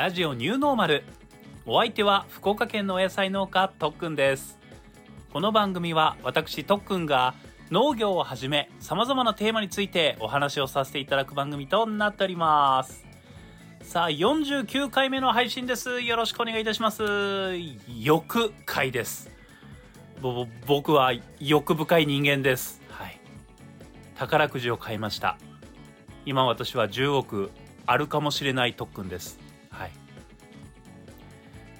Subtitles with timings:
[0.00, 1.04] ラジオニューノーマル。
[1.66, 4.58] お相手は福岡県のお野菜農家とっくんです。
[5.30, 7.34] この番組は私とっくんが
[7.70, 13.04] 農業をはじめ様々なテーマについてお話をさせていただく番組となっております。
[13.82, 16.00] さあ49回目の配信です。
[16.00, 17.02] よろしくお願いいたします。
[18.00, 19.30] 欲回です。
[20.22, 22.80] ぼ僕は欲深い人間です。
[22.88, 23.20] はい。
[24.14, 25.36] 宝くじを買いました。
[26.24, 27.50] 今私は10億
[27.84, 29.49] あるかもしれない特訓です。
[29.70, 29.90] はい。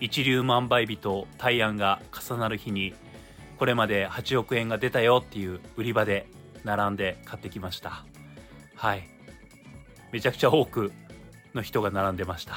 [0.00, 2.94] 一粒万倍日と大安が重なる日に
[3.58, 6.26] これまで8億円が出たよっていう売り場で
[6.64, 8.04] 並んで買ってきました。
[8.74, 9.06] はい。
[10.12, 10.92] めちゃくちゃ多く
[11.54, 12.54] の人が並んでました。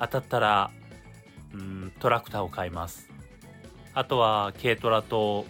[0.00, 0.70] 当たったら
[1.54, 3.08] うんトラクターを買います。
[3.94, 5.46] あとは軽トラと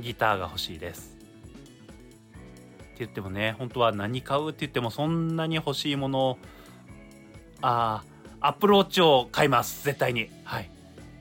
[0.00, 1.16] ギターが欲しいです。
[1.16, 6.38] って言ってもね本当は何買うって言ってもそんなに欲しいもの
[7.62, 8.02] あ
[8.40, 10.30] アップルウォッチを買います絶対に。
[10.44, 10.70] はい。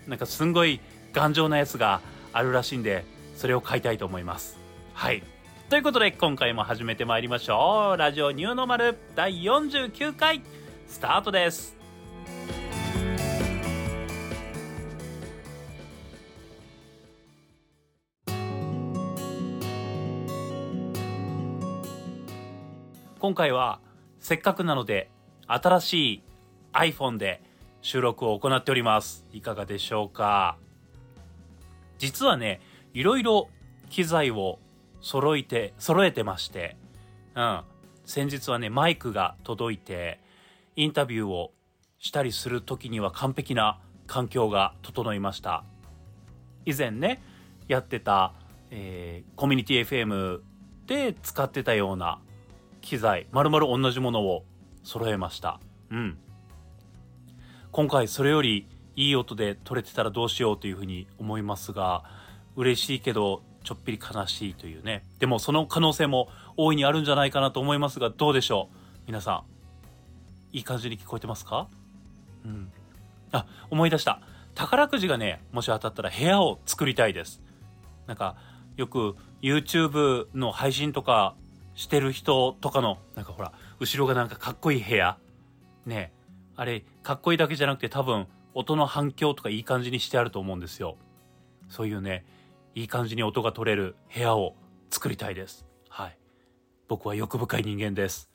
[0.07, 0.79] なんかすんごい
[1.13, 4.57] 頑丈なやつがあるらしいんでそれを買いたいと思います。
[4.93, 5.23] はい。
[5.69, 7.97] ということで今回も始めてまいりましょう。
[7.97, 10.41] ラジオニューノーマル第49回
[10.87, 11.75] スタートです。
[23.19, 23.79] 今回は
[24.19, 25.09] せっかくなので
[25.47, 26.23] 新しい
[26.73, 27.41] iPhone で
[27.81, 29.25] 収録を行っております。
[29.31, 30.57] いかがでしょうか？
[31.97, 32.61] 実はね
[32.93, 33.49] いろいろ
[33.89, 34.59] 機材を
[35.01, 36.75] 揃えて揃えてまして
[37.35, 37.61] うん。
[38.05, 40.19] 先日はねマイクが届いて
[40.75, 41.51] インタビューを
[41.99, 45.63] したりする時には完璧な環境が整いました。
[46.65, 47.21] 以前ね
[47.67, 48.33] やってた、
[48.69, 50.41] えー、コミュニティ FM
[50.85, 52.19] で使ってたような
[52.81, 54.45] 機材まるまる同じものを
[54.83, 55.59] 揃えました。
[55.89, 56.17] うん。
[57.77, 62.05] 今回それよりいい音で撮れてたらどうしようというふうに思いますが
[62.55, 65.03] 嬉しいけどちょっぴり悲しいというね。
[65.19, 68.77] でもその可能性も大いにあるんじゃないかなと思いますがどうでしょう？
[69.05, 69.43] 皆さ
[70.53, 70.57] ん。
[70.57, 71.67] いい感じに聞こえてますか？
[72.45, 72.71] うん。
[73.31, 74.21] あ思い出した。
[74.55, 77.43] 宝くじがねもし当たったら部屋を作りたいです。
[78.07, 78.37] なんか
[78.75, 81.35] よく YouTube の配信とか
[81.75, 85.19] してる人とかのなんかほら後ろがなんかかっこいい部屋。
[85.85, 86.11] ね。
[86.57, 90.97] あれかっこいいだけじゃなくて多分音の反響とかいい感じにしてあると思うんですよ。
[91.69, 92.25] そういうね
[92.73, 94.55] いい感じに音が取れる部屋を
[94.89, 95.65] 作りたいです。
[95.87, 96.17] はい。
[96.87, 98.31] 僕は欲深い人間です。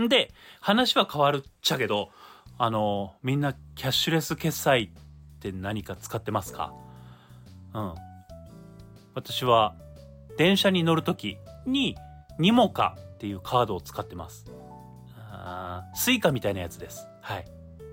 [0.00, 2.10] んで話は変わるっちゃけど
[2.58, 6.74] あのみんなキャッシュレス決済って何か使ってますか？
[7.74, 7.94] うん。
[9.14, 9.76] 私は
[10.38, 11.36] 電車に乗る時
[11.66, 11.94] に
[12.38, 14.46] nimoca っていうカードを使ってます。
[15.94, 17.06] スイカみたいなやつです。
[17.20, 17.44] はい。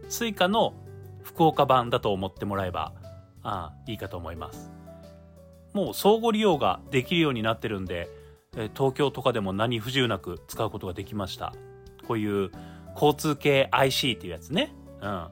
[0.07, 0.73] スイカの
[1.23, 2.93] 福岡版だと思ってもらえば
[3.43, 4.71] あいいかと思います。
[5.73, 8.09] もう相互利用ができるようになってるんで
[8.75, 11.53] 東京とかでも何不自由なく使うことができました。
[12.07, 12.51] こういう
[12.95, 14.73] 交通系 IC っていうやつね。
[15.01, 15.27] うん。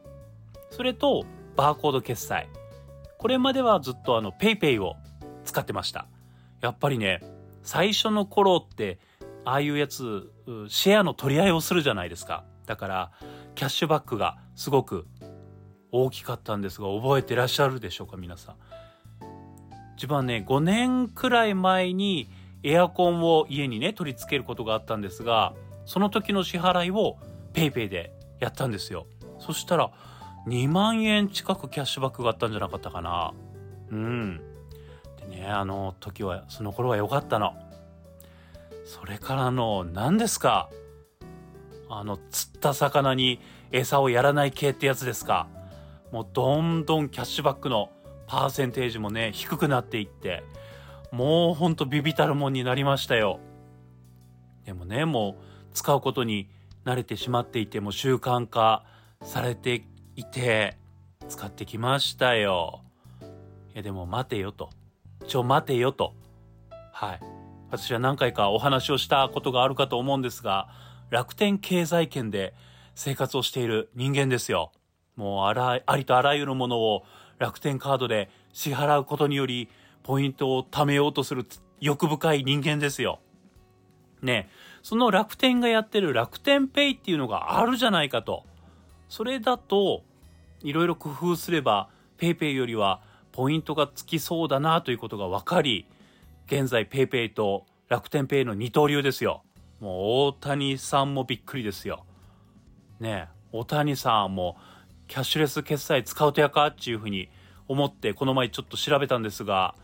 [0.69, 1.25] それと
[1.55, 2.49] バーコード決済。
[3.17, 4.95] これまではずっとあの PayPay を
[5.43, 6.07] 使ってました。
[6.61, 7.21] やっぱりね
[7.63, 8.99] 最初の頃って
[9.43, 10.31] ああいうやつ
[10.67, 12.43] シェアの取り合いをするじゃないですか。
[12.67, 13.11] だから
[13.55, 15.07] キャッシュバックがすごく
[15.91, 18.55] 大きかったんですが覚えてらっしゃるでしょうか皆さん。
[19.95, 22.29] 自分はね5年くらい前に
[22.61, 25.53] エアコンを家にね取り付けることがあったんですが
[25.85, 27.17] その時の支払いを
[27.53, 29.07] PayPay でやったんですよ。
[29.39, 29.89] そしたら
[30.47, 33.33] 2万円近くキャッシュバックがあったんじゃなかったかな。
[33.89, 34.41] うん。
[35.29, 37.53] でねあの時はその頃は良かったの。
[38.85, 40.69] それからの何ですか？
[41.89, 43.39] あの釣った魚に
[43.71, 45.47] 餌をやらない系ってやつですか？
[46.11, 47.89] もうどんどんキャッシュバックの
[48.27, 50.43] パーセンテージもね低くなっていって
[51.11, 53.39] もうほんとビビたるもんになりましたよ。
[54.65, 55.43] でもねもう
[55.73, 56.49] 使うことに
[56.85, 58.83] 慣れてしまっていても習慣化
[59.21, 59.85] されて
[60.15, 60.77] いて
[61.27, 62.81] 使ってきましたよ。
[63.73, 64.69] いやでも待てよと。
[65.25, 66.13] ちょ待てよと。
[66.91, 67.19] はい。
[67.69, 70.69] 私は何回かお話をしたことがあるかと思うんですが
[71.09, 72.53] 楽天経済圏で
[72.95, 74.71] 生活をしている人間ですよ
[75.15, 77.03] もうあらありとあらゆるものを
[77.39, 79.69] 楽天カードで支払うことにより
[80.03, 81.45] ポイントを貯めようとする
[81.79, 83.19] 欲深い人間ですよ。
[84.21, 84.49] ね
[84.81, 88.45] その楽天がやってる楽天ペイっていうのがあるじゃないかと。
[89.09, 90.03] それだと
[90.61, 93.01] いろいろ工夫すれば PayPay よりは
[93.31, 95.87] ポイントがつきそうだなということが分かり
[96.47, 99.43] 現在 PayPay と楽天ペイの二刀流ですよ。
[99.79, 99.93] もう
[100.27, 102.05] 大谷さんもびっくりですよ。
[102.99, 104.57] ね大谷さんも
[105.07, 107.29] キャッシュレス決済使うとやかっていうふうに
[107.67, 109.75] 思ってこの前ちょっと調べたんですが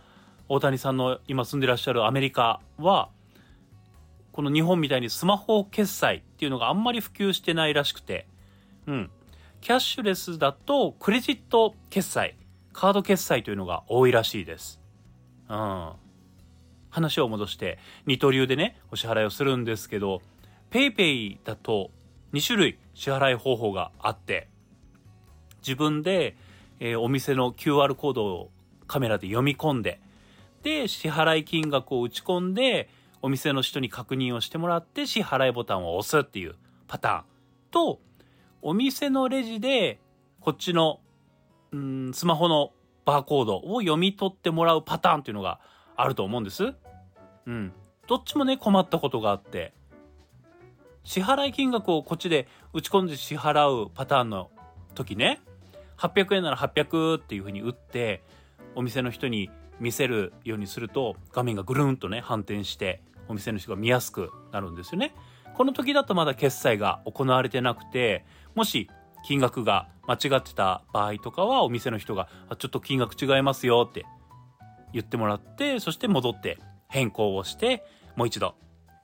[0.49, 3.09] 大谷さんの今住んでらっしゃるアメリカは
[4.33, 8.27] この日本みたいにスマホ決済っていうのがあんまり普及してないらしくて、
[8.87, 9.11] うん。
[9.61, 12.35] キャッシュレスだとクレジット決済、
[12.73, 14.81] カード決済というのが多いらしいです。
[15.47, 15.91] うん。
[16.93, 20.21] 話を戻して二刀流でね、お支払いをするんですけど、
[20.69, 21.89] PayPay だと
[22.33, 24.47] 2種類支払い方法があって、
[25.61, 26.37] 自分で、
[26.79, 28.51] えー、お店の QR コードを
[28.85, 29.99] カメラで読み込んで、
[30.61, 32.89] で、支払い金額を打ち込んで、
[33.23, 36.55] お店の人に確認をしてもらって支払いボタンを押すっていう
[36.87, 37.23] パターン
[37.71, 37.99] と、
[38.61, 39.99] お店のレジで
[40.41, 40.99] こっちの、
[41.71, 42.71] うん、スマホの
[43.03, 45.59] バーコードを読み取ってもらうパターンっていうのが
[45.95, 46.73] あると思うんです。
[47.45, 47.73] うん。
[48.07, 49.73] どっちもね、困ったことがあって、
[51.03, 54.51] 支払い金額をこっちで打ち込んで支払うパターンの
[54.95, 55.41] 時ね、
[55.97, 58.23] 800円なら800っていうふうに打って、
[58.75, 59.49] お店の人に
[59.79, 65.13] 見せるようにすると画面がぐるんとね反転してお店の人が見やすくなるんですよね。
[65.55, 68.25] この時だとまだ決済が行われてなくて、
[68.55, 68.89] もし
[69.25, 74.05] 金額が間違ってた場合とかはお店の人がちょっと金額違いますよって
[74.91, 76.57] 言ってもらってそして戻って
[76.93, 77.83] 変更をして
[78.15, 78.55] もう一度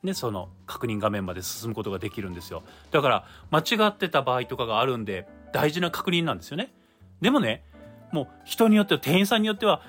[0.04, 6.72] ねその確認画面まで進むことができるんですよだから間違ってた場合とかがあるんで大事な確認なんですよね
[7.20, 7.64] でもね
[8.12, 9.82] もう人によっては店員さんによっては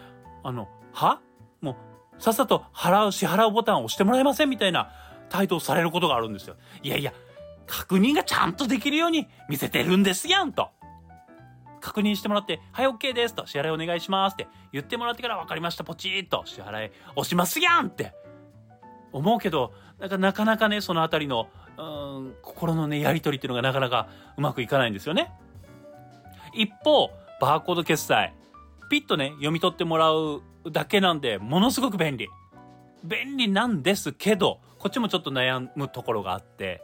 [0.42, 1.20] あのは？
[1.60, 1.72] も
[2.18, 4.90] うさっさと払う、支払うボタンを押してもらえませんみたいな
[5.28, 6.56] 態度をされることがあるんですよ。
[6.82, 7.14] いやいや、
[7.66, 10.70] 確認がちゃんとできるように見せてるんですやんと。
[11.80, 18.14] 確認してもらって、はい、OK ですと、支払いお願いしますって言ってもらってから分かりました、ポチッと支払い押しますやんって
[19.12, 25.32] 思うけど、なんかなかなかね、そのあたりの、うん、心のね、やりとりっていうのがなかなかうまくいかないんですよね。
[26.54, 27.10] 一方、
[27.40, 28.34] バーコード決済。
[28.90, 32.28] ピッとね、読み取ってもらうだけなんで、ものすごく便利。
[33.04, 36.82] 便利なんですけど、こっちもちょっと悩むところがあって、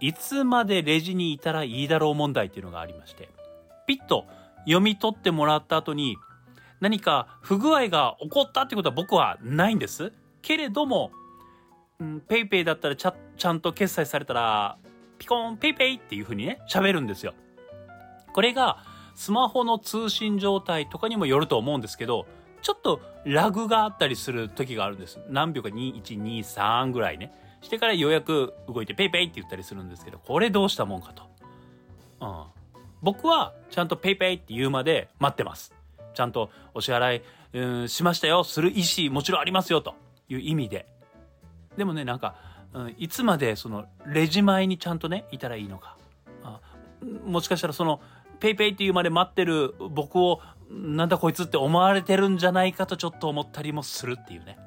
[0.00, 3.28] いつまでレジにいたらいいだろう問題っていうのがありまして、
[3.96, 4.26] ピッと
[4.60, 6.16] 読み取ってもらった後に、
[6.80, 10.12] 何か不具合が起こったってことは僕はないんです。
[10.40, 11.12] けれども、
[12.00, 14.78] うん、ペイペイだったらちゃちゃんと決済されたら、
[15.18, 17.34] ピコンペイペイっていう風にね、喋るんですよ。
[18.32, 18.84] これが、
[19.14, 22.26] スマホの通信状態とかにもよると思うんですけど、
[22.62, 25.20] ちょっとラグがあったりする時があるんです。
[25.28, 27.32] 何秒か2秒3秒ぐらいね。
[27.60, 31.24] してからようやく動いてペイペイって言ったりするんですけど、これどうしたもんかと。
[32.20, 32.61] うん。
[33.02, 35.74] 僕はちゃんとペイペイって言うまで待ってます。
[36.14, 37.22] ちゃんとお支払い、
[37.52, 38.44] うん、しましたよ。
[38.44, 39.94] する意思もちろんありますよと
[40.28, 40.86] いう意味で。
[41.76, 42.36] でもね、なんか、
[42.72, 45.96] うん、いつまでそのレジ前にちゃんとね、いたらいいのか。
[46.44, 46.60] あ
[47.24, 48.00] もしかしたらその
[48.40, 50.40] ペイペイっていうまで待ってる僕を
[50.70, 54.58] なんだこいつって思われてるんじゃないかとちょっと思ったりもするっていうね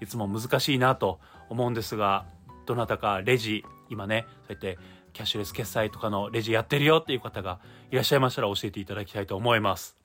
[0.00, 1.18] いつも難しいなと
[1.48, 2.24] 思うんですが
[2.66, 4.78] どなたかレジ今ねそうやって
[5.12, 7.60] キャッシュレス決済とかのレジやってるよっていう方が
[7.90, 9.96] いらっしゃいましたら教えていただきたいと思います。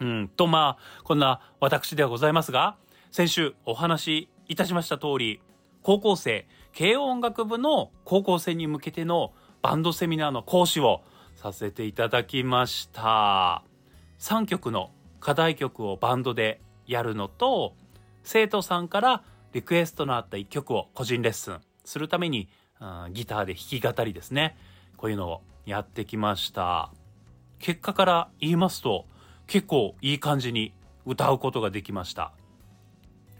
[0.00, 2.76] うんとまあこんな私ではございますが
[3.10, 5.40] 先週お話しいたしました通り
[5.82, 6.46] 高校生
[6.76, 11.02] 軽音楽部の高校生に向けてのバンドセミナーの講師を
[11.36, 13.62] させていただきました
[14.18, 17.74] 3曲の課題曲をバンドでやるのと
[18.24, 19.22] 生徒さんから
[19.52, 22.48] リクエストのあった1曲を個人レッスンするために、
[22.82, 24.56] うん、ギターで弾き語りですね。
[24.96, 26.90] こういうのをやってきました。
[27.60, 29.06] 結果から言いますと
[29.46, 30.72] 結構いい感じに
[31.06, 32.32] 歌うことができました。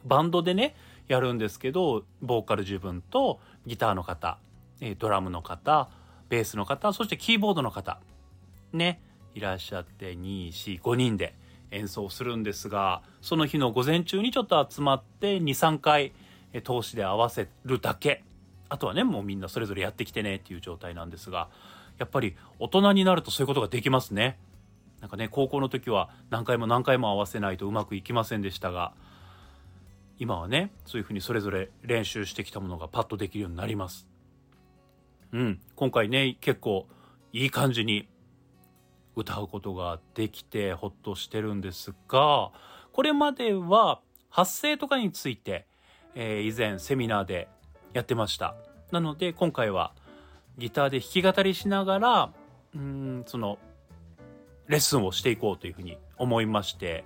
[0.05, 0.77] バンドでね
[1.09, 4.39] やるんですけどボーカル自分とギターの方
[4.99, 5.89] ドラムの方
[6.29, 8.01] ベースの方そしてキーボードの方
[8.73, 9.01] ね
[9.35, 11.35] いらっしゃって245人で
[11.71, 16.13] 演奏するんですがその日の午前中にちょっと集まって23回
[16.65, 18.25] 通しで合わせるだけ。
[18.73, 21.51] あとはねもうみんなそれぞれやってきてねっていう状態なんですが
[21.99, 24.39] やっぱり大人になるとそういうことができますね。
[25.03, 28.95] なんかね高校の時は何回も何回も合わせないとうまくいきませんでしたが
[30.19, 34.09] 今はねそういうふうにそれぞれ練習してきたものがパッとできるようになります。
[35.33, 36.87] うん、今回ね結構
[37.35, 38.09] いい感じに
[39.17, 42.53] 歌うことができてほっとしてるんですが
[42.93, 44.01] これまでは
[44.31, 45.67] 発声とかについて、
[46.15, 47.49] えー、以前セミナーで
[47.93, 48.55] やってました。
[48.91, 49.93] なので今回は
[50.59, 52.33] ギターで弾き語りしながら
[52.75, 53.59] うんその
[54.69, 57.05] レッスンをしていこうというふうに思いまして、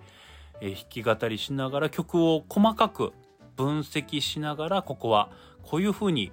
[0.61, 3.13] え、弾き語りしながら曲を細かく
[3.57, 5.31] 分析しながらここは
[5.63, 6.31] こういうふうに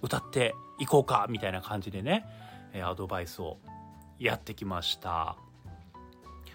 [0.00, 2.24] 歌っていこうかみたいな感じでね
[2.72, 3.58] えアドバイスを
[4.18, 5.36] やってきました。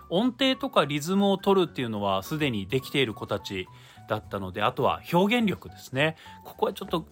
[0.09, 3.67] 音程とかリズムを取るっていうのはすでにできている子たち
[4.07, 6.15] だったのであとは表現力ですね。
[6.43, 7.05] ここはちょっと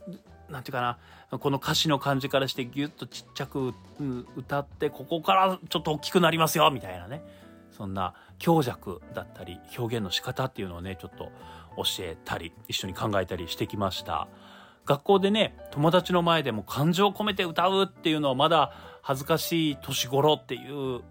[0.50, 0.98] 何て言うか
[1.32, 3.74] なこの歌詞の感じからしてギュッとちっちゃく
[4.36, 7.24] 歌ってここからちょっと大きくなりますよみたいなね。
[7.72, 11.32] そんな強弱だったり表現の仕方っていうのをねちょっと
[11.78, 14.28] 教えたり一緒に考えたりしてきました。
[14.86, 21.02] 学校でね友達の前でも感情を込めて歌うっていうのはまだ恥ずかしい年頃っていう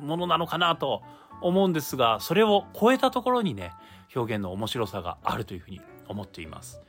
[0.00, 1.02] ものなのかなと
[1.40, 3.72] 思うんですがそれを超えたところにね
[4.14, 6.80] 表現の面白さがあるというふうに思っています。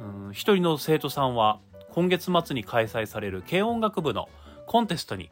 [0.00, 4.28] うん一人の生徒さんは今月末に開催される軽音楽部の
[4.66, 5.30] コンテストに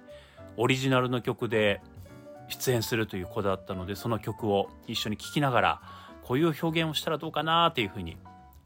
[0.57, 1.81] オリジナルの曲で
[2.49, 5.81] 出演するという子だったのでその曲を一緒に聴きながら
[6.25, 8.17] こういう表現をしたらどうかなっていうふうに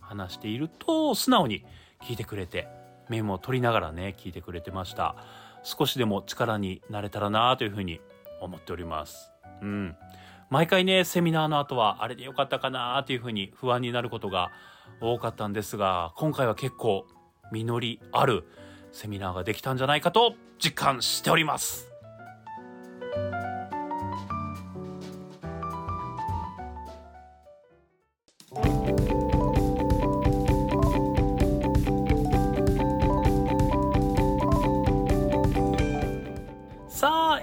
[0.00, 1.64] 話していると素直に
[2.02, 2.68] 聞いてくれて
[3.08, 5.16] メモを取りながらね聞いてくれてました。
[5.62, 8.00] 少しでも力になれたらなというふうに
[8.40, 9.30] 思っております。
[9.60, 9.96] うん。
[10.50, 14.50] 毎回ねセミナーの後はあれでよかったかなというふうに不安になることが
[15.00, 17.06] 多かったんですが今回は結構
[17.52, 18.44] 実りある
[18.90, 21.89] セミナーができたんじゃないかと実感しております。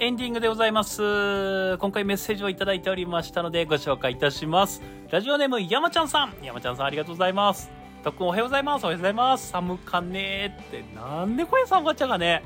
[0.08, 1.78] エンディングでございます。
[1.80, 4.82] 今回メッセージをいただいておりましたのでご紹介いたします。
[5.12, 6.34] ラジオネーム山ちゃんさん。
[6.42, 7.70] 山ちゃんさんありがとうございます。
[8.06, 8.86] とっくんおはようございます。
[8.86, 9.50] おはようございます。
[9.50, 10.86] 寒かねーって。
[10.96, 12.42] なんでこれ寒かっちゃがね。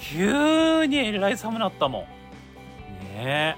[0.00, 2.02] 急にえらい寒なったもん。
[2.02, 2.08] ね
[3.14, 3.56] え。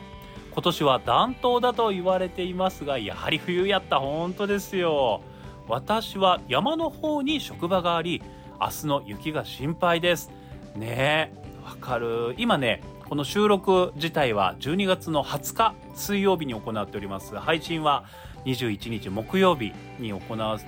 [0.52, 4.00] 今年は暖冬だと言われていますが、やはり冬やった。
[4.00, 5.23] 本当ですよ。
[5.68, 8.21] 私は山の方に職場があり、
[8.61, 10.28] 明日の雪が心配です。
[10.75, 11.38] ねえ。
[11.64, 12.35] わかる。
[12.37, 17.35] 今ね、この収録自体は12月の20日水曜日に行っております。
[17.37, 18.05] 配信は
[18.45, 20.61] 21日木曜日に行う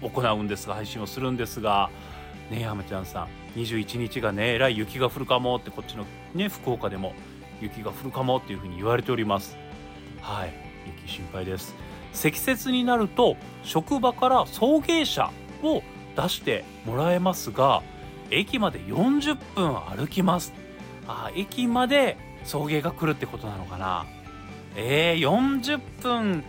[0.00, 1.90] 行うんですが配信をするんですが
[2.52, 3.24] ね山ちゃんさ
[3.56, 7.14] ん21日がねえらい雪が降るかもってこっちのね福岡でも
[7.60, 9.56] 雪が降るかもっていうふうに言われております。
[10.20, 10.52] はい
[11.04, 11.74] 雪心配です。
[12.12, 15.32] 積雪になると職場から送迎車
[15.64, 15.82] を
[16.16, 17.82] 出してもらえますが
[18.30, 20.52] 駅まで40分歩きます。
[21.08, 24.06] あ駅まで送迎が来るってことなのかな。
[24.76, 26.44] えー、40分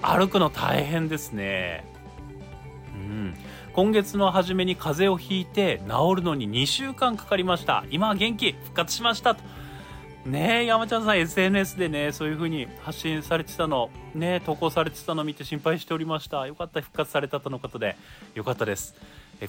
[0.00, 1.84] 歩くの大変ですね。
[2.94, 3.34] うん。
[3.72, 7.84] 今月の初めに風邪をひいて治るのに2週間かかりました。
[7.90, 9.34] 今は元気復活しました。
[9.34, 9.42] と
[10.26, 13.90] ねえ山ちゃんさん SNS でねそういう風に発信されてたの。
[14.14, 16.46] ね投稿されてたの見て心配しておりました。
[16.46, 17.96] よかった復活されたとのことで。
[18.34, 18.94] よかったです。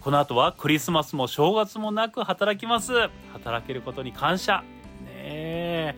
[0.02, 2.94] この後はクリスマスも正月もなく働きます。
[3.32, 4.64] 働けることに感謝。
[5.06, 5.96] ねえ。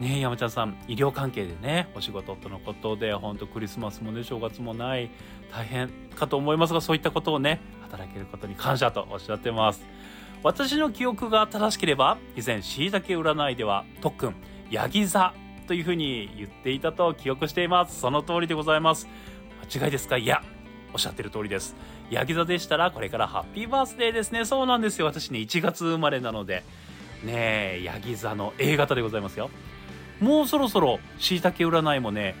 [0.00, 0.76] ねえ山ちゃんさん。
[0.88, 5.10] 医療関係でねお仕事とのことで本当クリスマスもね正月もない。
[5.52, 9.84] 大変かと思いますがそういったことをね働けることに感謝とおっしゃってます。
[10.42, 14.34] 私の記憶が正しければ以前しいたけ占いでは特訓
[14.70, 15.34] ヤギ座
[15.66, 18.00] というふうに言っていたと記憶しています。
[18.00, 19.06] その通りでございます。
[19.72, 20.16] 間違いですか？
[20.16, 20.42] いや
[20.92, 21.76] おっしゃってる通りです。
[22.10, 24.44] ヤギ座でしたらこれからハッピーバースデーですね。
[24.44, 25.06] そうなんですよ。
[25.06, 26.64] 私ね1月生まれなので。
[27.24, 29.50] ねえヤギ座の A 型でございますよ。
[30.20, 32.34] もうそろそろしいたけ占いもね、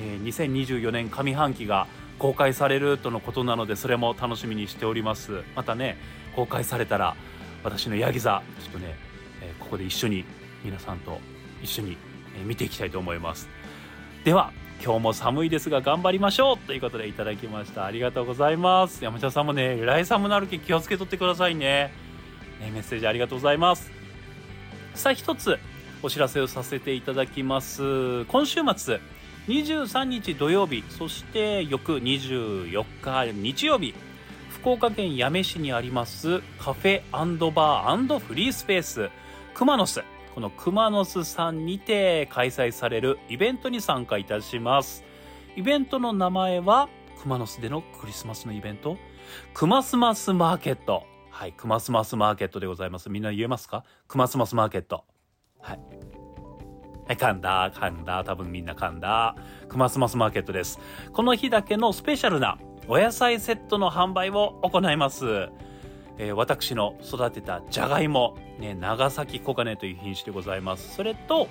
[0.00, 1.86] えー、2024年上半期が
[2.18, 5.42] 公開されるとのことなのでそれも楽しみにしております。
[5.56, 5.98] またね
[6.36, 7.16] 公開されたら
[7.62, 8.94] 私のヤギ座ちょっとね、
[9.40, 10.24] えー、ここで一緒に
[10.64, 11.18] 皆さんと
[11.62, 11.96] 一緒に、
[12.36, 13.48] え見ていきたいと思います。
[14.24, 14.52] では
[14.84, 17.86] 今日も寒いですが頑張りましょうということでいただきました。
[17.86, 19.02] ありがとうございます。
[19.02, 21.90] 山茶さんもねえらい寒なるけ気をつけとってくださいね。
[22.60, 23.90] ねメッセージありがとうございます。
[24.94, 25.58] さあ一つ
[26.02, 28.26] お知らせをさせていただきます。
[28.26, 29.00] 今週末
[29.48, 33.94] 23日土曜日そして翌24日日曜日
[34.50, 39.08] 福岡県八女市にありますカフェバーフリースペース
[39.54, 40.02] クマノス
[40.34, 45.04] このクマノスさんにて開催されるイベントに参加いたします。
[45.54, 46.88] イベントの名前は、
[47.22, 48.96] クマノスでのクリスマスのイベント？
[49.54, 51.04] クマスマスマーケット。
[51.30, 53.10] はい、クマスマスマーケットでございます。
[53.10, 53.84] みんな言えますか？
[54.08, 55.04] クマスマスマーケット。
[55.60, 55.80] はい。
[57.06, 59.36] はい、噛んだ、噛んだ、多分みんな噛んだ。
[59.68, 60.80] クマスマスマーケットです。
[61.12, 65.48] この日だけのスペシャルなお野菜セットの販売を行います。
[66.18, 70.94] えー、私の育てたじゃがいも、ね、長崎黄金という品種でございます。
[70.94, 71.48] それと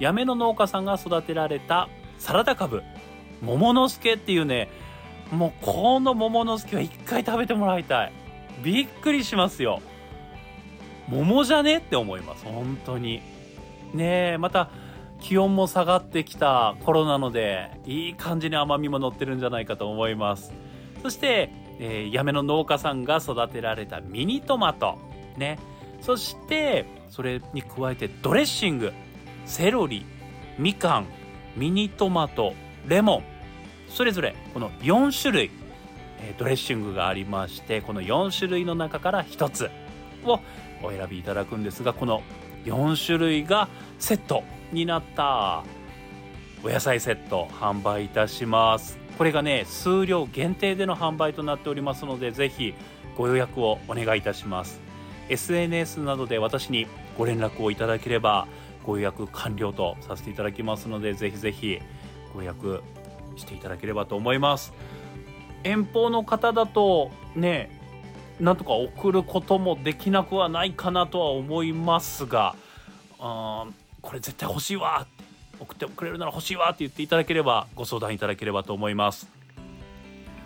[0.00, 2.82] 八女の農家さんが育てられたサラダ株
[3.40, 4.68] 桃之助っていうね
[5.30, 8.12] もうこの桃之助は一回食べてもらいたい。
[8.62, 9.80] びっくりしますよ。
[11.08, 12.44] 桃じゃねって思います。
[12.44, 13.22] 本当に。
[13.92, 14.70] ねえまた
[15.20, 20.52] 気温も下がってきた頃なのでいい感じに甘みも乗ってるんじゃないかと思います。
[21.02, 24.98] そして、えー、八女の農家さんが育てられたミニトマト
[25.36, 25.58] ね。
[26.00, 28.92] そしてそれに加えてドレッシング
[29.46, 30.04] セロリ
[30.58, 31.06] みかん
[31.56, 32.54] ミニトマト
[32.86, 33.24] レモン。
[33.88, 35.50] それぞれこの4種類
[36.20, 39.70] えドレッシングがありましてこの4種類の中から1つ
[40.24, 40.40] を
[40.82, 42.22] お選びいただくんですがこの
[42.64, 45.62] 4種類がセットになった。
[46.64, 49.03] お野菜セット販売いたします。
[49.18, 52.74] これがね数量限定での販売となっておりますのでぜひ
[53.16, 54.80] ご予約をお願いいたします。
[55.28, 58.46] SNS などで私にご連絡をいただければ
[58.84, 61.78] ご予約完了とさせていただきますのでぜひぜひ
[62.34, 62.82] ご予約
[63.36, 64.72] していただければと思います。
[65.62, 67.70] 遠方の方だとね
[68.40, 72.54] なんとか送ることもできなくはないかなとは思いますが
[73.18, 73.66] あ
[74.02, 75.24] これ絶対欲しいわって
[75.60, 79.28] 送ってくれるなら欲しいわって言っていただければご相談いただければと思います。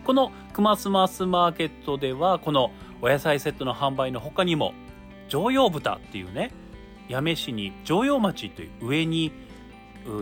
[0.04, 2.70] このクマスマスマーケットではこの
[3.02, 4.72] お野菜セットの販売の他にも
[5.28, 6.50] 常用豚っていうね
[7.10, 9.32] 八女市に常用町という上に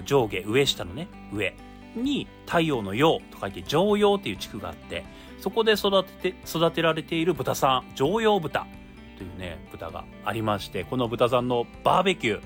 [0.05, 1.55] 上下上下のね上
[1.95, 5.05] に太陽の陽と書いて常陽っていう地区があって
[5.41, 8.67] そこで育てて育てられている豚さん常用豚
[9.17, 12.43] というね豚がありましてこの豚さんのバーベキュー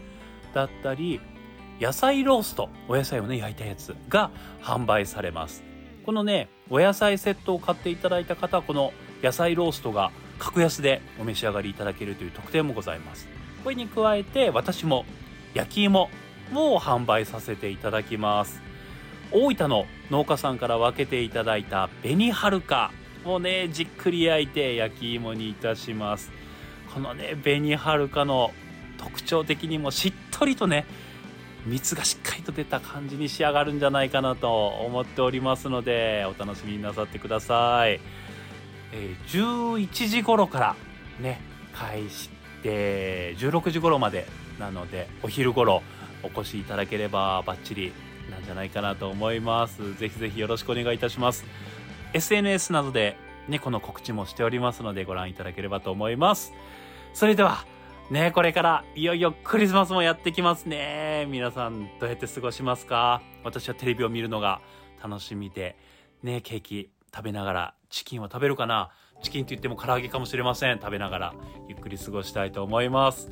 [0.54, 1.20] だったり
[1.80, 5.64] 野菜ローストお野菜をね焼いたやつが販売されます。
[6.04, 13.28] このねお野菜セットを買っていただいた方はこの野菜ローストが格安でお召し上がりいただけるという特典もございます。
[13.64, 15.06] これに加えて私も
[15.54, 16.10] 焼き芋
[16.52, 18.60] も販売させていただきます。
[19.32, 22.90] 大分の農家さんから分けていただいた紅はるか
[23.24, 26.30] をねじっくり焼いて焼き芋にいたします。
[26.92, 28.50] このね紅はるかの
[28.98, 30.84] 特徴的にもしっとりとね
[31.70, 38.00] 蜜がしっかりと出た感じに仕上がるんじゃないかなと思っておりますのでお楽しみになさってください、
[38.92, 40.76] えー、11時頃から
[41.20, 41.40] ね
[41.72, 42.28] 開始
[42.64, 44.26] で16時頃まで
[44.58, 45.82] なのでお昼頃
[46.22, 47.92] お越しいただければバッチリ
[48.30, 49.94] なんじゃないかなと思います。
[49.98, 51.44] ぜひぜひよろしくお願いいたします。
[52.12, 53.16] SNS などで
[53.48, 56.52] ねこの告知もしておりますのでご覧いただければと思います。
[57.14, 57.64] それでは
[58.10, 61.26] ねこれからいよいよクリスマスもやってきますね。
[61.30, 63.22] 皆さんどうやって過ごしますか？
[63.44, 64.60] 私はテレビを見るのが
[65.02, 65.76] 楽しみで。
[66.22, 68.90] ねケーキ食べながらチキンは食べるかな？
[69.22, 70.80] チキンって言っても唐揚げかもしれません。
[70.80, 71.34] 食べながら
[71.68, 73.30] ゆっくり過ごしたいと思います。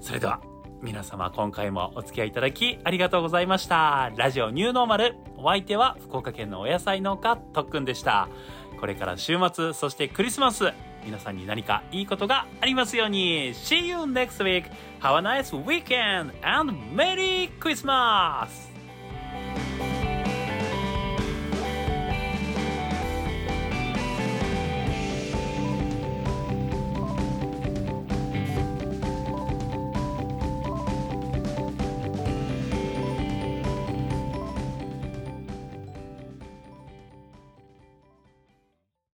[0.00, 0.40] それでは
[0.82, 4.10] 皆様今回もお付き合いいただきありがとうございました。
[4.16, 5.16] ラジオニューノーマル。
[5.38, 8.28] お相手は福岡県のお野菜農家特訓でした。
[8.78, 10.72] これから週末そしてクリスマス
[11.04, 14.64] 皆さんに何かいいことがありますように See you next week!
[15.00, 18.69] Have a nice weekend and Merry Christmas!